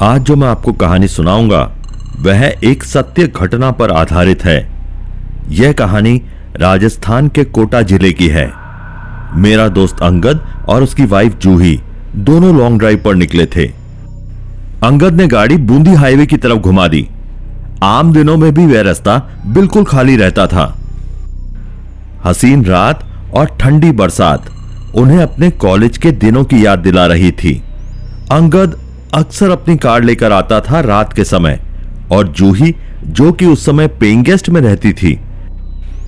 आज 0.00 0.20
जो 0.20 0.34
मैं 0.36 0.48
आपको 0.48 0.72
कहानी 0.72 1.06
सुनाऊँगा, 1.08 1.60
वह 2.20 2.42
एक 2.64 2.82
सत्य 2.84 3.26
घटना 3.26 3.70
पर 3.70 3.90
आधारित 3.90 4.44
है। 4.44 4.58
यह 5.50 5.72
कहानी 5.72 6.14
राजस्थान 6.56 7.28
के 7.28 7.44
कोटा 7.44 7.80
ज़िले 7.82 8.12
की 8.12 8.28
है। 8.28 8.46
मेरा 9.36 9.66
दोस्त 9.68 10.02
अंगद 10.02 10.44
और 10.68 10.82
उसकी 10.82 11.04
वाइफ 11.06 11.38
जूही 11.38 11.76
दोनों 12.16 12.54
लॉन्ग 12.58 12.78
ड्राइव 12.78 13.02
पर 13.04 13.14
निकले 13.14 13.46
थे। 13.46 13.66
अंगद 14.84 15.20
ने 15.20 15.26
गाड़ी 15.26 15.56
बूंदी 15.56 15.94
हाईवे 15.94 16.26
की 16.26 16.36
तरफ़ 16.36 16.58
घुमा 16.58 16.88
दी। 16.88 17.06
आम 17.82 18.12
दिनों 18.12 18.36
में 18.36 18.52
भी 18.54 18.66
वह 18.66 18.82
रास्ता 18.82 19.18
बिल्कुल 19.46 19.84
खाली 19.84 20.16
रहता 20.16 20.46
था। 20.46 20.74
हसीन 22.24 22.64
रात 22.64 23.06
और 23.34 23.56
ठंडी 23.60 23.92
बरसात 23.92 24.50
उन्हें 24.94 25.22
अपने 25.22 25.50
कॉलेज 25.50 25.98
के 25.98 26.12
दिनों 26.12 26.44
की 26.44 26.66
याद 26.66 26.78
दिला 26.78 27.06
रही 27.06 27.32
थी। 27.32 27.62
अंगद 28.32 28.84
अक्सर 29.14 29.50
अपनी 29.50 29.76
कार 29.76 30.02
लेकर 30.02 30.32
आता 30.32 30.60
था 30.60 30.80
रात 30.80 31.12
के 31.12 31.24
समय, 31.24 31.60
और 32.12 32.28
जूही 32.28 32.74
जो 33.04 33.32
कि 33.32 33.46
उस 33.46 33.64
समय 33.66 33.86
पेइंग 34.00 34.24
गेस्ट 34.24 34.48
में 34.48 34.60
रहती 34.60 34.92
थी। 34.92 35.18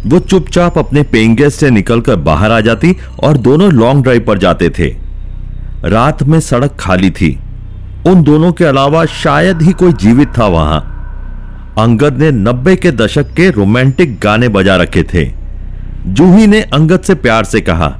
वो 0.06 0.18
चुपचाप 0.18 0.78
अपने 0.78 1.02
पेइंग 1.02 1.36
गेस्ट 1.36 1.60
से 1.60 1.70
निकलकर 1.70 2.16
बाहर 2.16 2.52
आ 2.52 2.60
जाती 2.60 2.96
और 3.22 3.36
दोनों 3.36 3.72
लॉन्ग 3.72 4.02
ड्राइव 4.02 4.24
पर 4.26 4.38
जाते 4.38 4.70
थे। 4.70 4.88
रात 5.84 6.22
में 6.22 6.38
सड़क 6.40 6.76
खाली 6.80 7.10
थी। 7.10 7.38
उन 8.06 8.22
दोनों 8.22 8.52
के 8.52 8.64
अलावा 8.64 9.04
शायद 9.06 9.62
ही 9.62 9.72
कोई 9.72 9.92
जीवित 9.92 10.28
था 10.38 10.46
वहाँ। 10.46 10.80
अंगद 11.78 12.18
ने 12.18 12.30
नब्बे 12.30 12.76
के 12.76 12.92
दशक 12.92 13.32
के 13.34 13.50
रोमांटिक 13.50 14.18
गाने 14.20 14.48
बजा 14.48 14.76
रखे 14.76 15.02
थे। 15.14 15.28
जूही 16.06 16.46
ने 16.46 16.60
अंगद 16.60 17.00
से 17.00 17.14
प्यार 17.14 17.44
से 17.44 17.60
कहा 17.60 17.96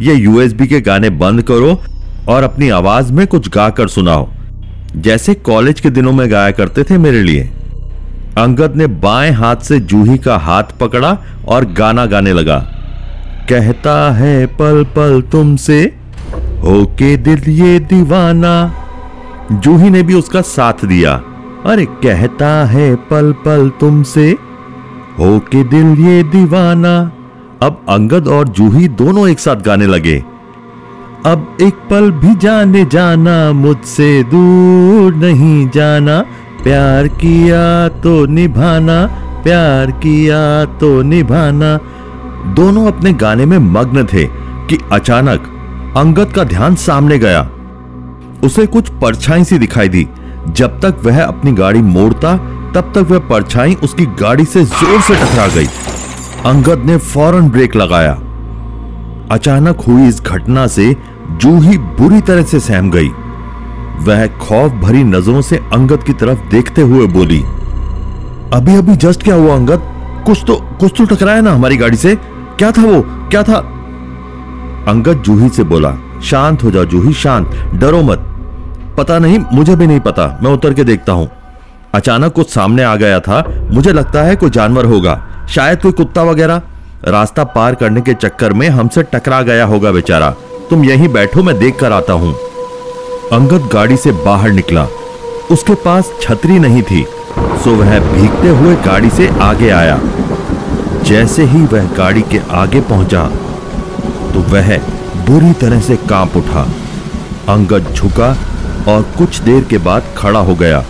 यह 0.00 0.18
यूएसबी 0.18 0.66
के 0.66 0.80
गाने 0.80 1.10
बंद 1.10 1.42
करो 1.42 1.74
और 2.28 2.42
अपनी 2.42 2.68
आवाज़ 2.68 3.12
में 3.12 3.26
कुछ 3.26 3.48
गाकर 3.48 3.88
सुनाओ। 3.88 4.28
जैसे 4.96 5.34
कॉलेज 5.34 5.80
के 5.80 5.90
दिनों 5.90 6.12
में 6.12 6.30
गाया 6.30 6.50
करते 6.50 6.82
थे 6.82 6.98
मेरे 6.98 7.22
लिए। 7.22 7.50
अंगद 8.38 8.72
ने 8.76 8.86
बाएँ 8.86 9.32
हाथ 9.32 9.56
से 9.56 9.80
जूही 9.80 10.18
का 10.18 10.36
हाथ 10.36 10.64
पकड़ा 10.80 11.18
और 11.48 11.64
गाना 11.64 12.06
गाने 12.06 12.32
लगा। 12.32 12.58
कहता 13.48 14.12
है, 14.12 14.46
पल 14.46 14.84
पल 14.84 15.22
तुमसे 15.32 15.94
होके 16.34 17.16
दिल 17.16 17.42
ये 17.48 17.78
दीवाना। 17.78 18.74
जूही 19.52 19.90
ने 19.90 20.02
भी 20.02 20.14
उसका 20.14 20.40
साथ 20.40 20.84
दिया। 20.84 21.22
अरे, 21.66 21.84
कहता 21.84 22.66
है, 22.66 22.94
पल 22.94 23.32
पल 23.32 23.72
तुमसे 23.80 24.30
होके 25.18 25.64
दिल 25.64 26.06
ये 26.06 26.22
दीवाना। 26.22 27.12
अब 27.62 27.86
अंगद 27.88 28.28
और 28.28 28.48
जूही 28.48 28.88
दोनों 28.88 29.28
एक 29.28 29.38
साथ 29.38 29.56
गाने 29.56 29.86
लगे। 29.86 30.33
अब 31.26 31.56
एक 31.62 31.74
पल 31.90 32.10
भी 32.10 32.34
जाने 32.34 32.84
जाना, 32.84 33.52
मुझसे 33.52 34.22
दूर 34.22 35.14
नहीं 35.14 35.68
जाना। 35.68 36.18
प्यार 36.62 37.06
किया 37.08 37.88
तो 38.02 38.24
निभाना, 38.26 38.96
प्यार 39.42 39.90
किया 39.90 40.64
तो 40.80 40.90
निभाना। 41.02 41.76
दोनों 42.54 42.86
अपने 42.86 43.12
गाने 43.12 43.46
में 43.46 43.58
मग्न 43.58 44.04
थे 44.04 44.24
कि 44.68 44.78
अचानक 44.92 45.46
अंगद 45.96 46.32
का 46.32 46.44
ध्यान 46.44 46.74
सामने 46.74 47.18
गया। 47.18 47.40
उसे 48.44 48.66
कुछ 48.66 48.90
परछाई 49.02 49.44
सी 49.44 49.58
दिखाई 49.58 49.88
दी। 49.88 50.06
जब 50.48 50.78
तक 50.80 51.00
वह 51.04 51.22
अपनी 51.24 51.52
गाड़ी 51.52 51.82
मोड़ता, 51.82 52.36
तब 52.74 52.92
तक 52.94 53.10
वह 53.10 53.18
परछाई 53.28 53.74
उसकी 53.74 54.06
गाड़ी 54.20 54.44
से 54.44 54.64
ज़ोर 54.64 55.00
से 55.00 55.14
टकरा 55.14 55.46
गई। 55.46 55.66
अंगद 56.46 56.84
ने 56.86 56.96
फ़ौरन 56.98 57.48
ब्रेक 57.48 57.76
लगाया। 57.76 58.12
अचानक 59.30 59.80
हुई 59.80 60.08
इस 60.08 60.20
घटना 60.22 60.66
से 60.66 60.94
जूही 61.32 61.76
बुरी 61.98 62.20
तरह 62.20 62.42
से 62.42 62.60
सहम 62.60 62.90
गई। 62.90 63.08
वह 64.04 64.26
खौफ 64.38 64.72
भरी 64.80 65.02
नज़रों 65.04 65.40
से 65.40 65.56
अंगद 65.72 66.02
की 66.02 66.12
तरफ़ 66.12 66.48
देखते 66.50 66.82
हुए 66.82 67.06
बोली, 67.08 67.40
अभी 68.52 68.74
अभी 68.76 68.96
जस्ट 68.96 69.22
क्या 69.22 69.34
हुआ 69.34 69.54
अंगद? 69.54 69.82
कुछ 70.26 70.42
तो 70.46 70.56
कुछ 70.80 70.92
तो 70.98 71.04
टकराया 71.06 71.40
ना 71.40 71.52
हमारी 71.52 71.76
गाड़ी 71.76 71.96
से? 71.96 72.14
क्या 72.58 72.70
था 72.72 72.82
वो? 72.82 73.00
क्या 73.30 73.42
था? 73.42 73.56
अंगद 74.88 75.22
जूही 75.22 75.48
से 75.48 75.62
बोला, 75.64 75.94
शांत 76.24 76.62
हो 76.64 76.70
जाओ 76.70 76.84
जूही 76.84 77.12
शांत, 77.14 77.54
डरो 77.74 78.02
मत। 78.02 78.30
पता 78.98 79.18
नहीं, 79.18 79.38
मुझे 79.52 79.76
भी 79.76 79.86
नहीं 79.86 80.00
पता, 80.00 80.26
मैं 80.42 80.50
उतर 80.50 80.74
के 80.74 80.84
देखता 80.84 81.12
हूँ। 81.12 81.28
अचानक 81.94 82.32
कुछ 82.32 82.50
सामने 82.50 82.82
आ 82.82 82.94
गया 82.96 83.20
था, 83.20 83.44
मुझे 83.72 83.92
लगता 83.92 84.22
है 84.22 84.36
कोई 84.36 84.50
जानवर 84.50 84.84
होगा, 84.84 85.20
शायद 85.48 85.82
कोई 85.82 85.92
कुत्ता 85.92 86.22
वगैरह। 86.22 86.62
रास्ता 87.06 87.44
पार 87.44 87.74
करने 87.74 88.00
के 88.00 88.14
चक्कर 88.14 88.52
में 88.52 88.68
हमसे 88.68 89.02
टकरा 89.04 89.40
गया 89.42 89.64
होगा 89.64 89.90
बेचारा। 89.92 90.34
तुम 90.70 90.84
यहीं 90.84 91.08
बैठो, 91.08 91.42
मैं 91.42 91.58
देख 91.58 91.78
कर 91.78 91.92
आता 91.92 92.12
हूँ। 92.12 92.34
अंगद 93.32 93.68
गाड़ी 93.72 93.96
से 93.96 94.12
बाहर 94.24 94.50
निकला। 94.52 94.86
उसके 95.50 95.74
पास 95.84 96.12
छतरी 96.22 96.58
नहीं 96.58 96.82
थी, 96.82 97.04
सो 97.64 97.74
वह 97.76 97.98
भीगते 98.02 98.48
हुए 98.50 98.74
गाड़ी 98.84 99.10
से 99.10 99.28
आगे 99.42 99.68
आया। 99.70 99.98
जैसे 101.04 101.44
ही 101.44 101.60
वह 101.66 101.92
गाड़ी 101.96 102.22
के 102.22 102.38
आगे 102.52 102.80
पहुँचा 102.82 103.24
तो 104.32 104.40
वह 104.52 104.76
बुरी 105.26 105.52
तरह 105.52 105.80
से 105.80 105.96
काँप 106.08 106.36
उठा। 106.36 106.62
अंगद 107.48 107.92
झुका 107.94 108.30
और 108.88 109.02
कुछ 109.18 109.38
देर 109.40 109.64
के 109.64 109.78
बाद 109.80 110.14
खड़ा 110.16 110.40
हो 110.40 110.54
गया। 110.54 110.84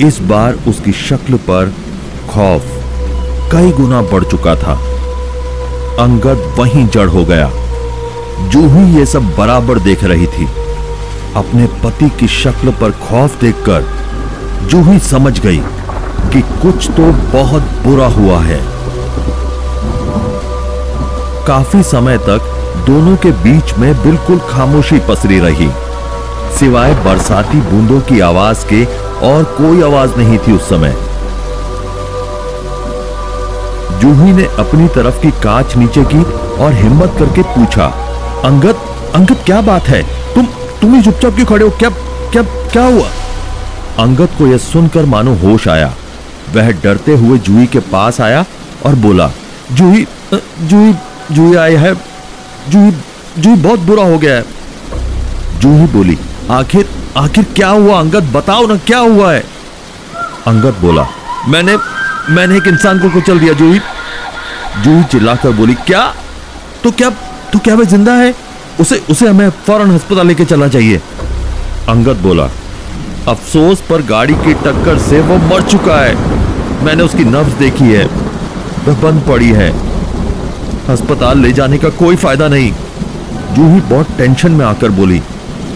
इस 0.00 0.18
बार 0.22 0.54
उसकी 0.68 0.92
शक्ल 0.92 1.36
पर 1.48 1.72
खौफ 2.30 2.62
कई 3.52 3.70
गुना 3.72 4.02
बढ़ 4.12 4.24
चुका 4.24 4.54
था। 4.56 4.74
अंगद 6.00 6.54
वहीं 6.58 6.86
जड़ 6.88 7.08
हो 7.08 7.24
गया। 7.24 7.50
जूही 8.52 8.98
ये 8.98 9.04
सब 9.06 9.34
बराबर 9.36 9.78
देख 9.80 10.04
रही 10.04 10.26
थी, 10.28 10.46
अपने 11.36 11.66
पति 11.84 12.08
की 12.20 12.28
शक्ल 12.28 12.70
पर 12.80 12.90
खौफ 13.00 13.40
देखकर 13.40 13.84
जूही 14.70 14.98
समझ 15.00 15.38
गई 15.40 15.60
कि 16.32 16.40
कुछ 16.62 16.90
तो 16.90 17.12
बहुत 17.32 17.62
बुरा 17.84 18.06
हुआ 18.08 18.38
है। 18.40 18.60
काफ़ी 21.46 21.82
समय 21.82 22.18
तक 22.20 22.50
दोनों 22.86 23.16
के 23.16 23.30
बीच 23.44 23.72
में 23.78 23.92
बिल्कुल 24.02 24.38
खामोशी 24.48 24.98
पसरी 25.08 25.38
रही, 25.40 25.68
सिवाय 26.58 26.94
बरसाती 27.04 27.60
बूंदों 27.62 28.00
की 28.00 28.20
आवाज़ 28.22 28.66
के 28.66 28.84
और 29.26 29.44
कोई 29.58 29.82
आवाज़ 29.82 30.16
नहीं 30.16 30.38
थी 30.38 30.52
उस 30.52 30.68
समय। 30.68 30.96
जूही 34.00 34.32
ने 34.32 34.44
अपनी 34.58 34.88
तरफ़ 34.94 35.20
की 35.22 35.30
कांच 35.42 35.76
नीचे 35.76 36.04
की 36.04 36.22
और 36.62 36.72
हिम्मत 36.74 37.14
करके 37.18 37.42
पूछा 37.50 37.86
अंगद 38.44 38.76
अंगद 39.14 39.42
क्या 39.46 39.60
बात 39.60 39.88
है? 39.88 40.02
तुम 40.34 40.46
तुम 40.80 40.94
ही 40.94 41.02
चुपचाप 41.02 41.34
क्यों 41.34 41.46
खड़े 41.46 41.64
हो? 41.64 41.70
क्या 41.72 41.90
क्या 42.32 42.42
क्या 42.72 42.84
हुआ? 42.84 43.08
अंगद 43.98 44.28
को 44.38 44.46
यह 44.46 44.58
सुनकर 44.58 45.04
मानो 45.06 45.34
होश 45.36 45.68
आया। 45.68 45.92
वह 46.54 46.70
डरते 46.82 47.14
हुए 47.16 47.38
जूही 47.38 47.66
के 47.66 47.78
पास 47.92 48.20
आया 48.20 48.44
और 48.86 48.94
बोला, 48.96 49.30
जूही 49.72 50.06
जूही 50.34 50.94
जूही 51.32 51.54
आई 51.56 51.76
है। 51.76 51.94
जूही 52.68 52.90
जूही 53.38 53.56
बहुत 53.56 53.80
बुरा 53.80 54.04
हो 54.04 54.18
गया 54.18 54.34
है। 54.34 55.60
जूही 55.60 55.86
बोली, 55.88 56.18
आखिर 56.50 56.88
आखिर 57.16 57.44
क्या 57.56 57.68
हुआ 57.68 57.98
अंगद? 58.00 58.32
बताओ 58.32 58.66
ना, 58.66 58.76
क्या 58.76 58.98
हुआ 58.98 59.32
है? 59.32 59.44
अंगद 60.46 60.78
बोला, 60.80 61.06
मैंने 61.48 61.76
मैंने 62.30 62.56
एक 62.56 62.66
इंसान 62.66 62.98
को 62.98 63.10
कुचल 63.10 63.38
दिया 63.38 63.52
जूही। 63.54 63.80
जूही 64.82 65.04
चिल्लाकर 65.04 65.50
बोली, 65.52 65.74
क्या? 65.86 66.02
तो 66.84 66.90
क्या 66.90 67.10
तो 67.52 67.58
क्या 67.58 67.74
वह 67.74 67.84
ज़िंदा 67.86 68.14
है? 68.14 68.34
उसे 68.80 69.00
उसे 69.10 69.28
हमें 69.28 69.48
फ़ौरन 69.66 69.94
अस्पताल 69.94 70.26
लेके 70.26 70.44
चलना 70.44 70.68
चाहिए। 70.68 71.00
अंगद 71.88 72.20
बोला, 72.22 72.48
अफसोस, 73.28 73.80
पर 73.88 74.02
गाड़ी 74.04 74.34
की 74.36 74.54
टक्कर 74.56 74.98
से 75.00 75.20
वो 75.22 75.36
मर 75.48 75.62
चुका 75.64 75.96
है। 75.96 76.84
मैंने 76.84 77.02
उसकी 77.02 77.24
नब्ज 77.26 77.52
देखी 77.58 77.84
है। 77.86 78.04
वह 78.86 79.00
बंद 79.02 79.22
पड़ी 79.28 79.50
है। 79.52 79.68
अस्पताल 80.90 81.38
ले 81.38 81.52
जाने 81.52 81.78
का 81.78 81.88
कोई 81.98 82.16
फ़ायदा 82.16 82.48
नहीं। 82.48 82.72
जूही 83.54 83.80
बहुत 83.82 84.16
टेंशन 84.18 84.52
में 84.52 84.64
आकर 84.66 84.90
बोली 84.92 85.20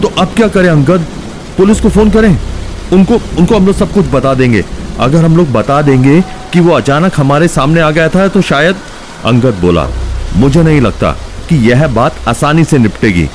तो 0.01 0.07
अब 0.17 0.33
क्या 0.35 0.47
करें 0.47 0.69
अंगद? 0.69 1.05
पुलिस 1.57 1.79
को 1.81 1.89
फ़ोन 1.89 2.09
करें। 2.11 2.37
उनको 2.93 3.19
उनको 3.39 3.55
हम 3.55 3.65
लोग 3.65 3.75
सब 3.75 3.93
कुछ 3.93 4.05
बता 4.11 4.33
देंगे। 4.33 4.63
अगर 4.99 5.23
हम 5.25 5.37
लोग 5.37 5.51
बता 5.51 5.81
देंगे 5.81 6.19
कि 6.53 6.59
वो 6.59 6.73
अचानक 6.73 7.13
हमारे 7.17 7.47
सामने 7.49 7.81
आ 7.81 7.89
गया 7.91 8.09
था 8.09 8.27
तो 8.27 8.41
शायद 8.43 8.75
अंगद 9.25 9.59
बोला, 9.61 9.87
मुझे 10.35 10.63
नहीं 10.63 10.81
लगता। 10.81 11.15
कि 11.49 11.55
यह 11.69 11.87
बात 11.87 12.15
आसानी 12.27 12.63
से 12.63 12.77
निपटेगी। 12.77 13.27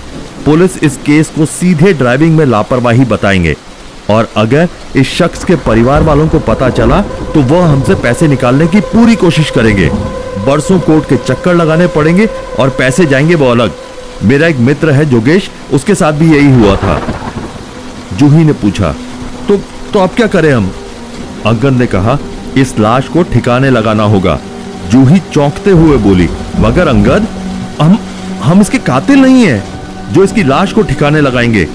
पुलिस 0.44 0.76
इस 0.82 0.96
केस 0.96 1.28
को 1.28 1.46
सीधे 1.46 1.92
ड्राइविंग 1.92 2.36
में 2.36 2.44
लापरवाही 2.46 3.04
बताएँगे। 3.04 3.54
और 4.10 4.28
अगर 4.36 4.68
इस 4.96 5.10
शख्स 5.10 5.44
के 5.44 5.56
परिवार 5.56 6.02
वालों 6.02 6.26
को 6.28 6.38
पता 6.38 6.68
चला 6.70 7.00
तो 7.34 7.42
वह 7.42 7.66
हमसे 7.66 7.94
पैसे 7.94 8.28
निकालने 8.28 8.66
की 8.66 8.80
पूरी 8.86 9.14
कोशिश 9.16 9.50
करेंगे। 9.50 9.88
बरसों 10.46 10.78
कोर्ट 10.80 11.08
के 11.08 11.16
चक्कर 11.18 11.54
लगाने 11.54 11.86
पड़ेंगे 11.86 12.26
और 12.58 12.70
पैसे 12.70 13.06
जाएँगे 13.06 13.34
वो 13.34 13.50
अलग। 13.50 13.72
मेरा 14.24 14.46
एक 14.46 14.56
मित्र 14.58 14.90
है 14.90 15.04
जोगेश, 15.04 15.50
उसके 15.72 15.94
साथ 15.94 16.12
भी 16.12 16.32
यही 16.32 16.52
हुआ 16.52 16.76
था। 16.76 17.00
जूही 18.12 18.44
ने 18.44 18.52
पूछा 18.54 18.94
तो 19.48 19.56
तो 19.92 20.00
अब 20.00 20.10
क्या 20.10 20.26
करें 20.26 20.52
हम? 20.52 20.70
अंगद 21.46 21.72
ने 21.72 21.86
कहा, 21.86 22.18
इस 22.56 22.78
लाश 22.78 23.08
को 23.08 23.22
ठिकाने 23.22 23.70
लगाना 23.70 24.04
होगा। 24.04 24.38
जूही 24.90 25.18
चौंकते 25.32 25.70
हुए 25.70 25.96
बोली, 25.98 26.28
मगर 26.58 26.88
अंगद 26.88 27.26
हम 27.80 27.98
हम 28.42 28.60
इसके 28.60 28.78
कातिल 28.80 29.18
नहीं 29.18 29.44
है, 29.44 29.62
जो 30.12 30.24
इसकी 30.24 30.42
लाश 30.42 30.72
को 30.72 30.82
ठिकाने 30.82 31.20
लगाएँगे। 31.20 31.66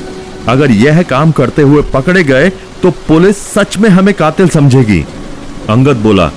अगर 0.47 0.71
यह 0.71 1.01
काम 1.03 1.31
करते 1.31 1.61
हुए 1.61 1.81
पकड़े 1.93 2.23
गए 2.23 2.49
तो 2.81 2.91
पुलिस 3.07 3.37
सच 3.47 3.77
में 3.77 3.89
हमें 3.89 4.13
कातिल 4.15 4.49
समझेगी। 4.49 5.03
अंगद 5.69 5.97
बोला 5.97 6.29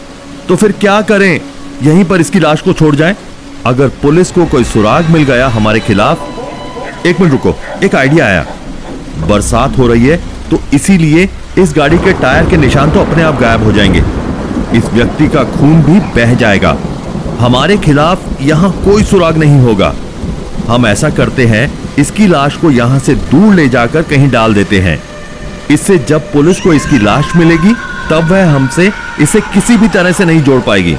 तो 0.48 0.56
फिर 0.56 0.72
क्या 0.74 1.00
करें? 1.02 1.40
यहीं 1.82 2.04
पर 2.04 2.20
इसकी 2.20 2.40
लाश 2.40 2.60
को 2.60 2.72
छोड़ 2.72 2.94
जाएँ? 2.96 3.16
अगर 3.66 3.88
पुलिस 4.02 4.30
को 4.30 4.44
कोई 4.46 4.64
सुराग 4.64 5.10
मिल 5.10 5.22
गया 5.24 5.48
हमारे 5.48 5.80
खिलाफ, 5.80 7.06
एक 7.06 7.20
मिनट 7.20 7.32
रुको, 7.32 7.54
एक 7.84 7.94
आइडिया 7.94 8.26
आया। 8.26 8.46
बरसात 9.20 9.78
हो 9.78 9.86
रही 9.86 10.06
है 10.06 10.16
तो 10.50 10.60
इसीलिए 10.74 11.28
इस 11.58 11.72
गाड़ी 11.76 11.98
के 11.98 12.12
टायर 12.12 12.48
के 12.50 12.56
निशान 12.56 12.90
तो 12.90 13.00
अपने 13.00 13.22
आप 13.22 13.40
गायब 13.40 13.64
हो 13.64 13.72
जाएँगे। 13.72 14.02
इस 14.78 14.88
व्यक्ति 14.92 15.28
का 15.28 15.42
खून 15.52 15.82
भी 15.82 15.98
बह 16.16 16.34
जाएगा। 16.34 16.76
हमारे 17.40 17.76
खिलाफ 17.78 18.40
यहाँ 18.42 18.70
कोई 18.84 19.02
सुराग 19.02 19.36
नहीं 19.38 19.60
होगा। 19.60 19.92
हम 20.66 20.86
ऐसा 20.86 21.08
करते 21.10 21.46
हैं, 21.46 21.70
इसकी 21.98 22.26
लाश 22.26 22.56
को 22.56 22.70
यहाँ 22.70 22.98
से 22.98 23.14
दूर 23.14 23.54
ले 23.54 23.68
जाकर 23.68 24.02
कहीं 24.02 24.28
डाल 24.30 24.54
देते 24.54 24.80
हैं। 24.80 24.98
इससे 25.70 25.96
जब 26.00 26.30
पुलिस 26.32 26.60
को 26.60 26.72
इसकी 26.72 26.98
लाश 26.98 27.32
मिलेगी, 27.36 27.72
तब 28.10 28.30
वह 28.30 28.50
हमसे 28.50 28.90
इसे 29.22 29.40
किसी 29.54 29.76
भी 29.76 29.88
तरह 29.88 30.12
से 30.12 30.24
नहीं 30.24 30.42
जोड़ 30.42 30.60
पाएगी। 30.62 30.94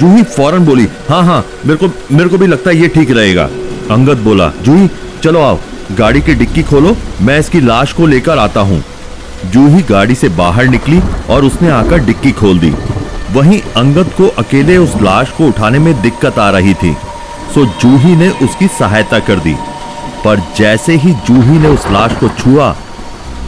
जूही 0.00 0.22
फ़ौरन 0.24 0.64
बोली 0.66 0.88
हाँ 1.08 1.22
हाँ 1.24 1.44
मेरे 1.66 1.78
को 1.78 1.88
मेरे 2.12 2.28
को 2.28 2.38
भी 2.38 2.46
लगता 2.46 2.70
है 2.70 2.76
ये 2.76 2.88
ठीक 2.88 3.10
रहेगा। 3.10 3.48
अंगद 3.90 4.18
बोला, 4.20 4.50
जूही, 4.62 4.88
चलो 5.22 5.40
आओ, 5.40 5.58
गाड़ी 5.92 6.20
की 6.20 6.34
डिक्की 6.34 6.62
खोलो, 6.62 6.96
मैं 7.20 7.38
इसकी 7.38 7.60
लाश 7.60 7.92
को 7.92 8.06
लेकर 8.06 8.38
आता 8.38 8.60
हूँ। 8.60 8.82
जूही 9.46 9.82
गाड़ी 9.84 10.14
से 10.14 10.28
बाहर 10.36 10.66
निकली 10.68 11.00
और 11.30 11.44
उसने 11.44 11.70
आकर 11.72 12.04
डिक्की 12.04 12.32
खोल 12.32 12.58
दी। 12.58 12.72
वहीं 13.34 13.60
अंगद 13.76 14.10
को 14.16 14.26
अकेले 14.28 14.76
उस 14.76 14.94
लाश 15.02 15.30
को 15.30 15.46
उठाने 15.46 15.78
में 15.78 16.02
दिक्कत 16.02 16.38
आ 16.38 16.50
रही 16.50 16.74
थी। 16.74 16.96
सो 17.54 17.66
जूही 17.66 18.16
ने 18.16 18.28
उसकी 18.28 18.68
सहायता 18.68 19.18
कर 19.18 19.36
दी। 19.36 19.54
पर 20.24 20.42
जैसे 20.58 20.96
ही 20.96 21.12
जूही 21.12 21.58
ने 21.58 21.68
उस 21.68 21.86
लाश 21.90 22.12
को 22.12 22.28
छुआ, 22.28 22.76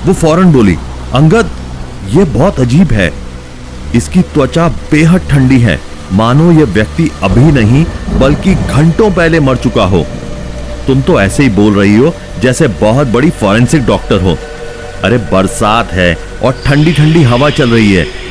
वो 0.07 0.13
फ़ौरन 0.13 0.53
बोली, 0.53 0.77
अंगद, 1.15 1.51
ये 2.09 2.25
बहुत 2.25 2.61
अजीब 2.61 2.93
है। 2.93 3.13
इसकी 3.95 4.23
त्वचा 4.23 4.69
बेहद 4.69 5.21
ठंडी 5.31 5.61
है। 5.61 5.81
मानो 6.13 6.53
यह 6.53 6.65
व्यक्ति 6.65 7.11
अभी 7.23 7.53
नहीं, 7.53 7.87
बल्कि 8.19 8.55
घंटों 8.55 9.11
पहले 9.11 9.41
मर 9.41 9.57
चुका 9.57 9.85
हो। 9.85 10.07
तुम 10.87 11.01
तो 11.01 11.21
ऐसे 11.21 11.43
ही 11.43 11.49
बोल 11.49 11.75
रही 11.75 11.97
हो, 11.97 12.15
जैसे 12.41 12.69
बहुत 12.69 13.07
बड़ी 13.07 13.31
फॉरेंसिक 13.31 13.87
डॉक्टर 13.87 14.23
हो। 14.23 14.39
अरे 15.05 15.19
बरसात 15.19 15.93
है 15.93 16.19
और 16.45 16.63
ठंडी 16.67 16.93
ठंडी 16.93 17.23
हवा 17.23 17.51
चल 17.51 17.71
रही 17.71 17.93
है। 17.95 18.26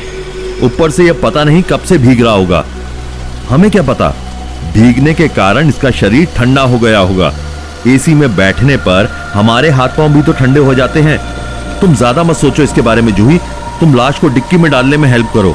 ऊपर 0.62 0.90
से 0.90 1.04
यह 1.04 1.20
पता 1.22 1.44
नहीं 1.44 1.62
कब 1.62 1.80
से 1.80 1.98
भीग 1.98 2.22
रहा 2.24 2.32
होगा। 2.32 2.64
हमें 3.48 3.70
क्या 3.70 3.82
पता? 3.82 4.08
भीगने 4.74 5.14
के 5.14 5.28
कारण 5.28 5.68
इसका 5.68 5.90
शरीर 5.92 6.28
ठंडा 6.36 6.62
हो 6.62 6.78
गया 6.78 6.98
होगा। 7.00 7.32
एसी 7.86 8.14
में 8.14 8.34
बैठने 8.36 8.76
पर 8.78 9.10
हमारे 9.34 9.70
हाथ 9.70 9.88
पाँव 9.88 10.12
भी 10.14 10.22
तो 10.22 10.32
ठंडे 10.32 10.60
हो 10.60 10.74
जाते 10.74 11.00
हैं। 11.00 11.18
तुम 11.80 11.94
ज़्यादा 11.94 12.22
मत 12.22 12.36
सोचो 12.36 12.62
इसके 12.62 12.80
बारे 12.80 13.02
में, 13.02 13.14
जूही। 13.14 13.38
तुम 13.80 13.94
लाश 13.94 14.18
को 14.18 14.28
डिक्की 14.28 14.56
में 14.56 14.70
डालने 14.70 14.96
में 14.96 15.08
हेल्प 15.08 15.30
करो। 15.34 15.54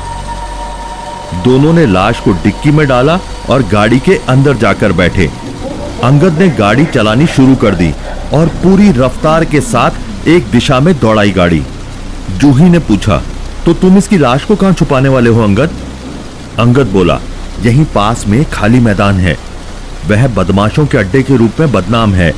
दोनों 1.43 1.73
ने 1.73 1.85
लाश 1.85 2.19
को 2.19 2.31
डिक्की 2.43 2.71
में 2.71 2.87
डाला 2.87 3.19
और 3.49 3.63
गाड़ी 3.63 3.99
के 3.99 4.15
अंदर 4.29 4.57
जाकर 4.57 4.91
बैठे। 4.91 5.29
अंगद 6.03 6.39
ने 6.39 6.47
गाड़ी 6.49 6.85
चलानी 6.85 7.27
शुरू 7.27 7.55
कर 7.55 7.75
दी 7.75 7.91
और 8.33 8.47
पूरी 8.63 8.91
रफ्तार 8.91 9.45
के 9.45 9.61
साथ 9.61 10.27
एक 10.27 10.49
दिशा 10.51 10.79
में 10.79 10.93
दौड़ाई 10.99 11.31
गाड़ी। 11.31 11.61
जूही 12.31 12.69
ने 12.69 12.79
पूछा 12.79 13.21
तो 13.65 13.73
तुम 13.73 13.97
इसकी 13.97 14.17
लाश 14.17 14.45
को 14.45 14.55
कहाँ 14.55 14.73
छुपाने 14.73 15.09
वाले 15.09 15.29
हो 15.29 15.41
अंगद? 15.41 15.71
अंगद 16.59 16.87
बोला 16.87 17.19
यहीं 17.61 17.85
पास 17.85 18.27
में 18.27 18.43
खाली 18.45 18.79
मैदान 18.79 19.15
है। 19.15 19.37
वह 20.07 20.27
बदमाशों 20.27 20.85
के 20.85 20.97
अड्डे 20.97 21.23
के 21.23 21.35
रूप 21.37 21.59
में 21.59 21.71
बदनाम 21.71 22.13
है। 22.13 22.33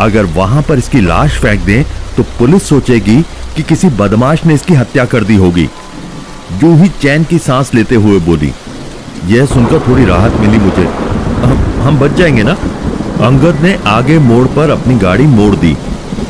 अगर 0.00 0.24
वहाँ 0.24 0.62
पर 0.62 0.78
इसकी 0.78 1.00
लाश 1.00 1.38
फेंक 1.38 1.60
दें 1.60 1.84
तो 2.16 2.22
पुलिस 2.22 2.68
सोचेगी 2.68 3.22
कि 3.56 3.62
किसी 3.62 3.88
बदमाश 3.88 4.44
ने 4.46 4.54
इसकी 4.54 4.74
हत्या 4.74 5.04
कर 5.04 5.24
दी 5.24 5.36
होगी। 5.36 5.64
जो 5.64 6.58
जूही 6.60 6.88
चैन 7.02 7.24
की 7.24 7.38
सांस 7.38 7.74
लेते 7.74 7.94
हुए 7.94 8.18
बोली 8.18 8.52
यह 9.26 9.46
सुनकर 9.46 9.80
थोड़ी 9.88 10.04
राहत 10.04 10.32
मिली 10.32 10.58
मुझे। 10.58 10.84
हम, 11.44 11.82
हम 11.82 11.98
बच 11.98 12.10
जाएँगे 12.10 12.42
ना? 12.42 12.52
अंगद 13.26 13.60
ने 13.62 13.78
आगे 13.86 14.18
मोड़ 14.18 14.46
पर 14.46 14.70
अपनी 14.70 14.94
गाड़ी 14.94 15.26
मोड़ 15.26 15.54
दी 15.56 15.76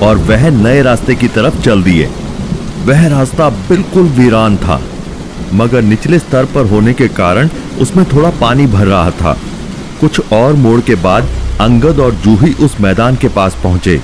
और 0.02 0.16
वह 0.16 0.50
नए 0.50 0.82
रास्ते 0.82 1.14
की 1.14 1.28
तरफ़ 1.28 1.60
चल 1.60 1.82
दिए। 1.82 2.08
वह 2.81 3.06
रास्ता 3.09 3.49
बिल्कुल 3.69 4.06
वीरान 4.11 4.56
था, 4.56 4.81
मगर 5.55 5.82
निचले 5.82 6.19
स्तर 6.19 6.44
पर 6.44 6.67
होने 6.67 6.93
के 6.93 7.09
कारण 7.11 7.49
उसमें 7.81 8.05
थोड़ा 8.12 8.31
पानी 8.41 8.67
भर 8.67 8.87
रहा 8.87 9.11
था। 9.12 9.37
कुछ 10.00 10.32
और 10.32 10.53
मोड़ 10.56 10.81
के 10.81 10.94
बाद 11.03 11.29
अंगद 11.61 12.00
और 12.00 12.15
जूही 12.17 12.53
उस 12.65 12.81
मैदान 12.81 13.17
के 13.17 13.29
पास 13.31 13.56
पहुँचे। 13.62 14.00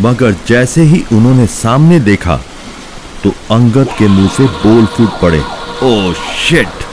मगर 0.00 0.34
जैसे 0.46 0.82
ही 0.82 1.04
उन्होंने 1.12 1.46
सामने 1.46 1.98
देखा 2.00 2.36
तो 3.22 3.30
अंगद 3.50 3.88
के 3.98 4.08
मुँह 4.08 4.28
से 4.28 4.44
बोल 4.44 4.86
फूट 4.86 5.20
पड़े, 5.22 5.40
ओ, 5.82 6.12
शिट! 6.38 6.86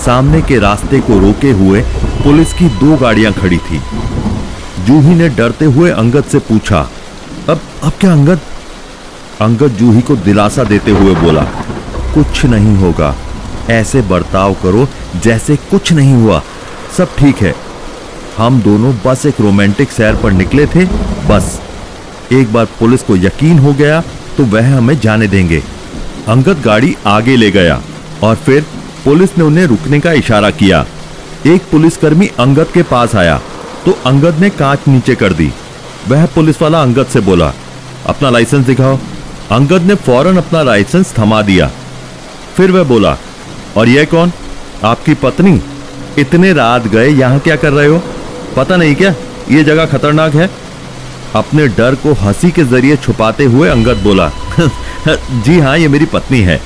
सामने 0.00 0.40
के 0.42 0.58
रास्ते 0.58 1.00
को 1.00 1.18
रोके 1.18 1.50
हुए 1.52 1.82
पुलिस 2.24 2.52
की 2.52 2.68
दो 2.80 2.96
गाड़ियाँ 2.96 3.32
खड़ी 3.32 3.58
थी। 3.60 3.80
जूही 4.86 5.14
ने 5.14 5.28
डरते 5.30 5.64
हुए 5.66 5.90
अंगद 5.92 6.24
से 6.24 6.38
पूछा, 6.40 6.80
अब 7.48 7.60
अब 7.82 7.92
क्या, 8.00 8.12
अंगद? 8.12 8.40
अंगद 9.44 9.72
जूही 9.76 10.00
को 10.00 10.14
दिलासा 10.18 10.64
देते 10.64 10.90
हुए 10.90 11.14
बोला, 11.14 11.42
कुछ 12.14 12.44
नहीं 12.46 12.76
होगा। 12.76 13.14
ऐसे 13.70 14.00
बर्ताव 14.02 14.54
करो 14.62 14.86
जैसे 15.16 15.56
कुछ 15.70 15.92
नहीं 15.92 16.14
हुआ। 16.14 16.40
सब 16.96 17.16
ठीक 17.18 17.36
है। 17.38 17.54
हम 18.36 18.60
दोनों 18.62 18.94
बस 19.04 19.24
एक 19.26 19.40
रोमांटिक 19.40 19.90
सैर 19.92 20.16
पर 20.16 20.32
निकले 20.32 20.66
थे, 20.66 20.84
बस। 21.28 21.60
एक 22.32 22.52
बार 22.52 22.64
पुलिस 22.78 23.02
को 23.02 23.16
यकीन 23.16 23.58
हो 23.58 23.72
गया 23.72 24.00
तो 24.36 24.44
वह 24.46 24.74
हमें 24.76 24.98
जाने 25.00 25.28
देंगे। 25.28 25.62
अंगद 26.28 26.62
गाड़ी 26.64 26.96
आगे 27.06 27.36
ले 27.36 27.50
गया 27.50 27.80
और 28.22 28.36
फिर 28.36 28.64
पुलिस 29.04 29.36
ने 29.38 29.44
उन्हें 29.44 29.66
रुकने 29.66 30.00
का 30.00 30.12
इशारा 30.14 30.50
किया। 30.52 30.84
एक 31.46 31.70
पुलिसकर्मी 31.70 32.30
अंगद 32.40 32.70
के 32.74 32.82
पास 32.84 33.14
आया 33.16 33.40
तो 33.84 33.98
अंगद 34.06 34.38
ने 34.40 34.50
कांच 34.52 34.88
नीचे 34.88 35.14
कर 35.14 35.32
दी। 35.32 35.52
वह 36.08 36.26
पुलिस 36.34 36.62
वाला 36.62 36.82
अंगद 36.82 37.06
से 37.06 37.20
बोला, 37.22 37.52
अपना 38.06 38.30
लाइसेंस 38.30 38.64
दिखाओ। 38.66 38.98
अंगद 39.52 39.82
ने 39.82 39.94
फ़ौरन 39.94 40.36
अपना 40.36 40.62
लाइसेंस 40.62 41.12
थमा 41.18 41.40
दिया। 41.42 41.70
फिर 42.56 42.70
वह 42.70 42.82
बोला, 42.82 43.16
और 43.76 43.88
यह 43.88 44.04
कौन? 44.04 44.32
आपकी 44.84 45.14
पत्नी? 45.14 45.60
इतने 46.18 46.52
रात 46.52 46.86
गए, 46.86 47.08
यहाँ 47.08 47.38
क्या 47.38 47.56
कर 47.56 47.72
रहे 47.72 47.86
हो? 47.86 48.02
पता 48.56 48.76
नहीं 48.76 48.94
क्या? 48.94 49.14
ये 49.50 49.64
जगह 49.64 49.86
खतरनाक 49.86 50.34
है? 50.34 50.48
अपने 51.34 51.66
डर 51.68 51.94
को 51.94 52.12
हँसी 52.14 52.50
के 52.50 52.64
ज़रिए 52.64 52.96
छुपाते 52.96 53.44
हुए 53.44 53.68
अंगद 53.68 54.02
बोला, 54.02 54.30
जी 55.08 55.58
हाँ 55.58 55.76
ये 55.78 55.88
मेरी 55.88 56.06
पत्नी 56.06 56.40
है। 56.40 56.60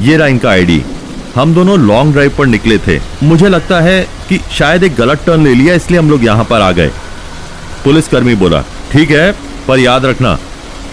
ये 0.00 0.16
रहा 0.16 0.26
इनका 0.26 0.50
आईडी 0.50 0.82
हम 1.34 1.54
दोनों 1.54 1.78
लॉन्ग 1.78 2.12
ड्राइव 2.12 2.34
पर 2.38 2.46
निकले 2.46 2.78
थे। 2.78 2.98
मुझे 3.22 3.48
लगता 3.48 3.80
है 3.80 4.02
कि 4.28 4.40
शायद 4.52 4.84
एक 4.84 4.94
गलत 4.96 5.22
टर्न 5.26 5.44
ले 5.44 5.54
लिया, 5.54 5.74
इसलिए 5.74 5.98
हम 5.98 6.10
लोग 6.10 6.24
यहाँ 6.24 6.44
पर 6.44 6.60
आ 6.60 6.70
गए। 6.72 6.90
पुलिसकर्मी 7.84 8.34
बोला, 8.34 8.62
ठीक 8.92 9.10
है, 9.10 9.32
पर 9.68 9.78
याद 9.78 10.04
रखना 10.04 10.38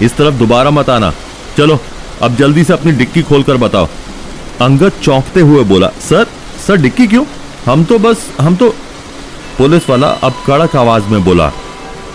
इस 0.02 0.16
तरफ़ 0.18 0.36
दोबारा 0.36 0.72
मत 0.72 0.90
आना। 0.90 1.12
चलो, 1.58 1.80
अब 2.22 2.36
जल्दी 2.36 2.64
से 2.64 2.74
अपनी 2.74 2.92
डिक्की 2.92 3.22
खोलकर 3.22 3.58
बताओ। 3.58 3.88
अंगद 4.62 4.92
चौंकते 5.04 5.42
हुए 5.42 5.64
बोला, 5.64 5.88
सर 6.02 6.28
सर, 6.68 6.78
डिक्की 6.78 7.08
क्यों? 7.08 7.26
हम 7.66 7.84
तो 7.84 7.98
बस, 8.00 8.28
हम 8.42 8.56
तो 8.56 8.70
पुलिस 9.58 9.90
वाला 9.90 10.08
अब 10.08 10.34
कड़क 10.48 10.76
आवाज़ 10.76 11.04
में 11.04 11.24
बोला, 11.24 11.52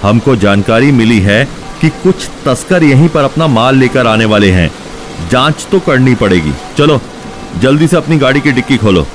हमको 0.02 0.36
जानकारी 0.36 0.90
मिली 0.92 1.20
है 1.20 1.44
कि 1.80 1.88
कुछ 1.88 2.28
तस्कर 2.44 2.82
यहीं 2.82 3.08
पर 3.08 3.24
अपना 3.24 3.46
माल 3.46 3.76
लेकर 3.76 4.06
आने 4.06 4.24
वाले 4.24 4.50
हैं। 4.50 4.70
जाँच 5.30 5.66
तो 5.70 5.80
करनी 5.80 6.14
पड़ेगी। 6.14 6.52
चलो, 6.78 7.00
जल्दी 7.60 7.88
से 7.88 7.96
अपनी 7.96 8.16
गाड़ी 8.16 8.40
की 8.40 8.52
डिक्की 8.52 8.76
खोलो। 8.76 9.06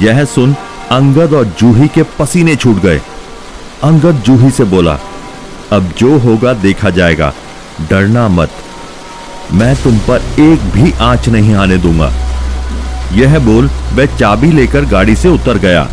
यह 0.00 0.24
सुन 0.24 0.54
अंगद 0.90 1.34
और 1.34 1.44
जूही 1.58 1.88
के 1.88 2.02
पसीने 2.18 2.56
छूट 2.56 2.80
गए। 2.82 3.00
अंगद 3.82 4.22
जूही 4.26 4.50
से 4.50 4.64
बोला, 4.64 4.98
अब 5.72 5.92
जो 5.98 6.18
होगा 6.18 6.52
देखा 6.52 6.90
जाएगा। 6.90 7.32
डरना 7.80 8.26
मत। 8.28 8.50
मैं 9.52 9.74
तुम 9.82 9.98
पर 9.98 10.22
एक 10.40 10.70
भी 10.72 10.92
आँच 11.02 11.28
नहीं 11.28 11.54
आने 11.54 11.76
दूँगा। 11.76 12.10
यह 13.12 13.38
बोल 13.38 13.70
वह 13.92 14.16
चाबी 14.16 14.50
लेकर 14.52 14.84
गाड़ी 14.84 15.16
से 15.16 15.28
उतर 15.28 15.58
गया 15.58 15.86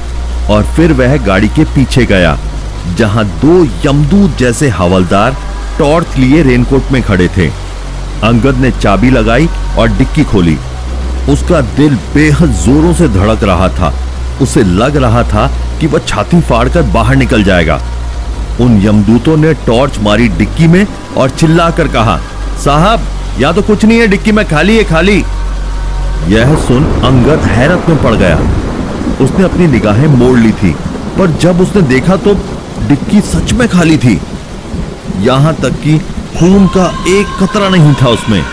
और 0.49 0.63
फिर 0.75 0.93
वह 0.93 1.17
गाड़ी 1.25 1.47
के 1.47 1.63
पीछे 1.65 2.05
गया, 2.05 2.37
जहाँ 2.97 3.25
दो 3.41 3.63
यमदूत 3.85 4.37
जैसे 4.37 4.69
हवलदार 4.69 5.35
टॉर्च 5.77 6.17
लिए 6.17 6.41
रेनकोट 6.43 6.91
में 6.91 7.01
खड़े 7.03 7.27
थे। 7.27 7.47
अंगद 8.23 8.57
ने 8.57 8.71
चाबी 8.71 9.09
लगाई 9.09 9.47
और 9.77 9.89
डिक्की 9.89 10.23
खोली। 10.23 10.57
उसका 11.29 11.61
दिल 11.75 11.95
बेहद 12.13 12.51
जोरों 12.55 12.93
से 12.93 13.07
धड़क 13.09 13.43
रहा 13.43 13.67
था। 13.69 13.93
उसे 14.41 14.63
लग 14.63 14.95
रहा 14.97 15.23
था 15.23 15.47
कि 15.79 15.87
वह 15.87 15.99
छाती 15.99 16.41
फाड़कर 16.41 16.81
बाहर 16.93 17.15
निकल 17.15 17.43
जाएगा। 17.43 17.79
उन 18.59 18.81
यमदूतों 18.81 19.37
ने 19.37 19.53
टॉर्च 19.53 19.99
मारी 19.99 20.27
डिक्की 20.27 20.67
में 20.67 20.85
और 21.17 21.29
चिल्लाकर 21.29 21.87
कहा, 21.87 22.19
साहब, 22.63 23.05
या 23.39 23.51
तो 23.51 23.61
कुछ 23.61 23.85
नहीं 23.85 23.99
है 23.99 24.07
डिक्की 24.07 24.31
में, 24.31 24.45
खाली 24.45 24.77
है, 24.77 24.83
खाली. 24.83 25.23
यह 26.27 26.55
सुन 26.55 26.85
अंगद 27.03 27.45
हैरत 27.47 27.89
में 27.89 28.03
पड़ 28.03 28.15
गया। 28.15 28.39
उसने 29.21 29.43
अपनी 29.43 29.67
निगाहें 29.67 30.07
मोड़ 30.07 30.37
ली 30.39 30.51
थी, 30.51 30.71
पर 31.17 31.31
जब 31.31 31.61
उसने 31.61 31.81
देखा 31.81 32.15
तो 32.15 32.33
डिक्की 32.87 33.21
सच 33.21 33.53
में 33.53 33.67
खाली 33.69 33.97
थी। 33.97 34.19
यहाँ 35.19 35.53
तक 35.53 35.81
कि 35.83 35.97
खून 36.37 36.67
का 36.67 36.85
एक 37.07 37.27
कतरा 37.41 37.69
नहीं 37.69 37.93
था 37.93 38.07
उसमें। 38.07 38.43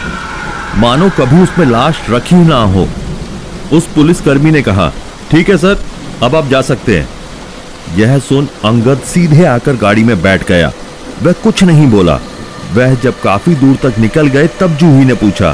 मानो 0.77 1.11
कभी 1.11 1.43
उसमें 1.43 1.67
लाश 1.67 2.01
रखी 2.11 2.37
ना 2.37 2.63
हो। 2.73 2.87
उस 3.73 3.87
पुलिसकर्मी 3.87 4.51
ने 4.51 4.63
कहा, 4.63 4.93
ठीक 5.31 5.49
है, 5.51 5.57
सर, 5.57 5.79
अब 6.23 6.35
आप 6.35 6.49
जा 6.49 6.61
सकते 6.63 6.99
हैं। 6.99 7.09
यह 7.97 8.19
सुन 8.19 8.49
अंगद 8.65 9.01
सीधे 9.07 9.45
आकर 9.47 9.77
गाड़ी 9.77 10.05
में 10.05 10.21
बैठ 10.23 10.47
गया। 10.49 10.73
वह 11.23 11.33
कुछ 11.43 11.63
नहीं 11.65 11.87
बोला। 11.87 12.19
वह 12.75 12.95
जब 12.95 13.21
काफ़ी 13.21 13.55
दूर 13.55 13.77
तक 13.83 13.99
निकल 13.99 14.27
गए, 14.29 14.47
तब 14.61 14.77
जूही 14.77 15.05
ने 15.05 15.15
पूछा, 15.15 15.53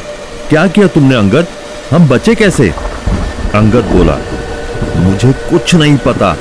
क्या 0.48 0.66
किया 0.66 0.86
तुमने 0.86 1.14
अंगद? 1.14 1.46
हम 1.90 2.08
बचे 2.08 2.34
कैसे? 2.34 2.68
अंगद 3.54 3.84
बोला, 3.86 4.16
मुझे 4.96 5.32
कुछ 5.50 5.74
नहीं 5.74 5.96
पता। 5.98 6.36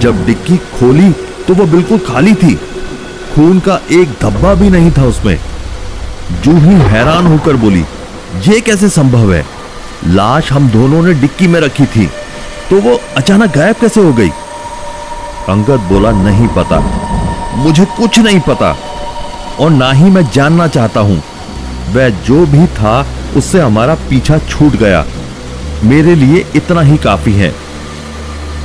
जब 0.00 0.24
डिक्की 0.26 0.56
खोली 0.56 1.10
तो 1.48 1.54
वो 1.54 1.64
बिल्कुल 1.66 1.98
खाली 2.06 2.34
थी। 2.34 2.54
खून 3.34 3.60
का 3.60 3.80
एक 3.92 4.14
धब्बा 4.20 4.54
भी 4.54 4.70
नहीं 4.70 4.90
था 4.90 5.04
उसमें। 5.04 5.38
जूही 6.42 6.74
हैरान 6.84 7.26
होकर 7.26 7.56
बोली, 7.56 7.84
ये 8.46 8.60
कैसे 8.60 8.88
संभव 8.88 9.32
है? 9.32 9.44
लाश 10.06 10.52
हम 10.52 10.68
दोनों 10.70 11.02
ने 11.02 11.14
डिक्की 11.14 11.46
में 11.46 11.60
रखी 11.60 11.86
थी। 11.86 12.06
तो 12.70 12.80
वो 12.80 13.00
अचानक 13.16 13.54
गायब 13.56 13.76
कैसे 13.76 14.00
हो 14.00 14.12
गई? 14.12 14.30
अंगद 15.50 15.88
बोला, 15.88 16.10
नहीं 16.22 16.48
पता। 16.48 16.80
मुझे 17.56 17.84
कुछ 17.96 18.18
नहीं 18.18 18.40
पता, 18.40 18.74
और 19.60 19.70
ना 19.70 19.90
ही 19.92 20.10
मैं 20.10 20.22
जानना 20.32 20.66
चाहता 20.68 21.00
हूँ। 21.00 21.22
वह 21.94 22.08
जो 22.26 22.44
भी 22.46 22.66
था, 22.66 23.06
उससे 23.36 23.60
हमारा 23.60 23.94
पीछा 24.10 24.38
छूट 24.38 24.76
गया। 24.76 25.04
मेरे 25.84 26.14
लिए 26.14 26.44
इतना 26.56 26.80
ही 26.80 26.96
काफ़ी 26.96 27.32
है। 27.32 27.52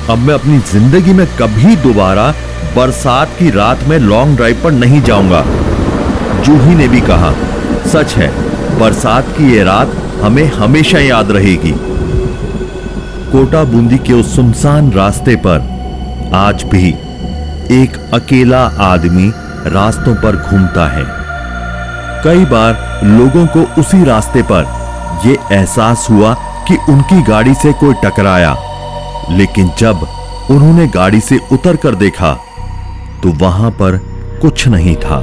अब 0.09 0.17
मैं 0.17 0.33
अपनी 0.33 0.57
ज़िंदगी 0.71 1.13
में 1.13 1.25
कभी 1.37 1.75
दोबारा 1.75 2.33
बरसात 2.75 3.29
की 3.39 3.49
रात 3.49 3.83
में 3.83 3.97
लॉन्ग 3.99 4.35
ड्राइव 4.35 4.61
पर 4.63 4.71
नहीं 4.71 5.01
जाऊँगा। 5.01 5.43
जूही 6.41 6.75
ने 6.75 6.87
भी 6.87 7.01
कहा, 7.01 7.31
सच 7.87 8.15
है, 8.15 8.29
बरसात 8.79 9.35
की 9.37 9.51
ये 9.53 9.63
रात 9.63 9.95
हमें 10.21 10.45
हमेशा 10.53 10.99
याद 10.99 11.31
रहेगी। 11.31 11.73
कोटा 13.31 13.63
बूंदी 13.63 13.97
के 13.97 14.13
उस 14.13 14.35
सुनसान 14.35 14.91
रास्ते 14.91 15.35
पर 15.35 15.74
आज 16.33 16.63
भी 16.63 16.89
एक 17.73 17.97
अकेला 18.13 18.59
आदमी 18.81 19.31
रास्तों 19.67 20.15
पर 20.15 20.35
घूमता 20.37 20.87
है। 20.87 21.03
कई 22.23 22.45
बार 22.45 23.01
लोगों 23.05 23.45
को 23.47 23.61
उसी 23.81 24.03
रास्ते 24.03 24.41
पर 24.51 24.63
यह 25.25 25.47
एहसास 25.51 26.07
हुआ 26.09 26.33
कि 26.67 26.77
उनकी 26.89 27.21
गाड़ी 27.23 27.53
से 27.53 27.73
कोई 27.73 27.93
टकराया, 28.03 28.55
लेकिन 29.31 29.71
जब 29.79 30.07
उन्होंने 30.51 30.87
गाड़ी 30.87 31.19
से 31.19 31.39
उतर 31.51 31.75
कर 31.75 31.95
देखा 31.95 32.33
तो 33.23 33.31
वहाँ 33.37 33.71
पर 33.71 33.97
कुछ 34.41 34.67
नहीं 34.67 34.95
था। 34.95 35.21